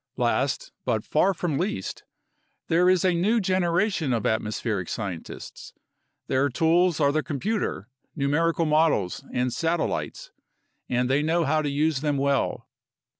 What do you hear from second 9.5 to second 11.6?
satellites, and they know